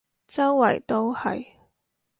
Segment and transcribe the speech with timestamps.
[0.25, 1.45] 周圍都係